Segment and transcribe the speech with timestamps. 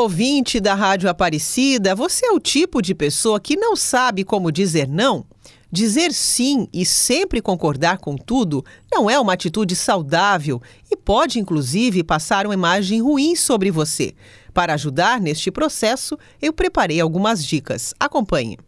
[0.00, 4.88] ouvinte da Rádio Aparecida, você é o tipo de pessoa que não sabe como dizer
[4.88, 5.26] não?
[5.70, 10.60] Dizer sim e sempre concordar com tudo não é uma atitude saudável
[10.90, 14.14] e pode, inclusive, passar uma imagem ruim sobre você.
[14.54, 17.94] Para ajudar neste processo, eu preparei algumas dicas.
[18.00, 18.58] Acompanhe.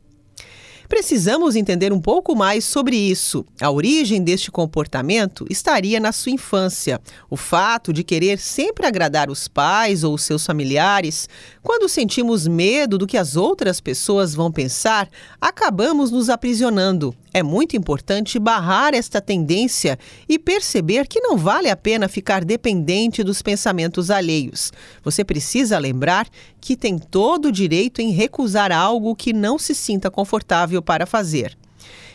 [0.92, 3.46] Precisamos entender um pouco mais sobre isso.
[3.62, 7.00] A origem deste comportamento estaria na sua infância.
[7.30, 11.30] O fato de querer sempre agradar os pais ou os seus familiares.
[11.62, 15.08] Quando sentimos medo do que as outras pessoas vão pensar,
[15.40, 17.16] acabamos nos aprisionando.
[17.34, 23.24] É muito importante barrar esta tendência e perceber que não vale a pena ficar dependente
[23.24, 24.70] dos pensamentos alheios.
[25.02, 26.28] Você precisa lembrar
[26.60, 31.56] que tem todo o direito em recusar algo que não se sinta confortável para fazer.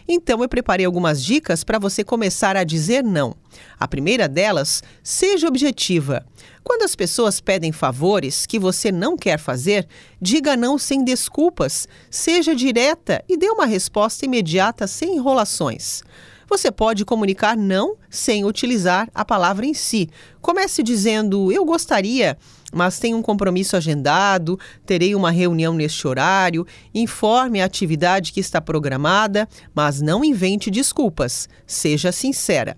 [0.08, 3.36] Então eu preparei algumas dicas para você começar a dizer não.
[3.78, 6.26] A primeira delas, seja objetiva.
[6.64, 9.88] Quando as pessoas pedem favores que você não quer fazer,
[10.22, 16.04] diga não sem desculpas, seja direta e dê uma resposta imediata sem enrolações.
[16.50, 20.10] Você pode comunicar não sem utilizar a palavra em si.
[20.42, 22.38] Comece dizendo: Eu gostaria,
[22.72, 26.66] mas tenho um compromisso agendado, terei uma reunião neste horário.
[26.94, 31.50] Informe a atividade que está programada, mas não invente desculpas.
[31.66, 32.78] Seja sincera.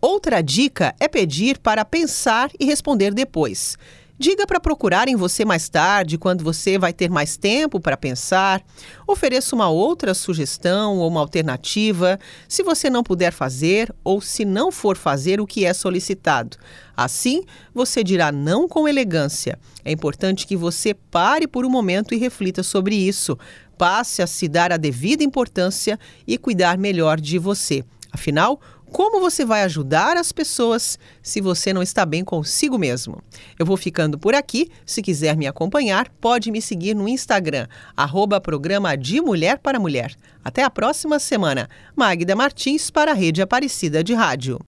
[0.00, 3.76] Outra dica é pedir para pensar e responder depois.
[4.22, 8.62] Diga para procurarem você mais tarde, quando você vai ter mais tempo para pensar.
[9.04, 14.70] Ofereça uma outra sugestão ou uma alternativa, se você não puder fazer ou se não
[14.70, 16.56] for fazer o que é solicitado.
[16.96, 17.42] Assim,
[17.74, 19.58] você dirá não com elegância.
[19.84, 23.36] É importante que você pare por um momento e reflita sobre isso.
[23.76, 27.84] Passe a se dar a devida importância e cuidar melhor de você.
[28.12, 28.60] Afinal,
[28.92, 33.22] como você vai ajudar as pessoas se você não está bem consigo mesmo?
[33.58, 34.70] Eu vou ficando por aqui.
[34.84, 40.14] Se quiser me acompanhar, pode me seguir no Instagram, arroba programa de Mulher para Mulher.
[40.44, 41.70] Até a próxima semana.
[41.96, 44.58] Magda Martins para a Rede Aparecida de Rádio.